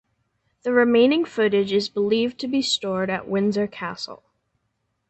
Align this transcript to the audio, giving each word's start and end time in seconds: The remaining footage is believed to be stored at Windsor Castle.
The 0.63 0.73
remaining 0.73 1.25
footage 1.25 1.71
is 1.71 1.87
believed 1.87 2.39
to 2.39 2.47
be 2.47 2.63
stored 2.63 3.11
at 3.11 3.27
Windsor 3.27 3.67
Castle. 3.67 4.23